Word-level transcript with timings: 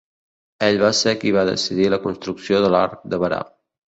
Ell 0.67 0.77
va 0.83 0.87
ser 0.99 1.11
qui 1.23 1.33
va 1.35 1.43
decidir 1.49 1.85
la 1.95 1.99
construcció 2.07 2.63
de 2.65 2.73
l'Arc 2.77 3.05
de 3.15 3.21
Berà. 3.25 3.39